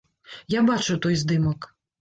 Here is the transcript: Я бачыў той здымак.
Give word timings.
Я 0.53 0.63
бачыў 0.71 1.01
той 1.05 1.21
здымак. 1.23 1.73